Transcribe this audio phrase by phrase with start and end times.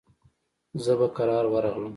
[0.83, 1.89] زه به کرار ورغلم.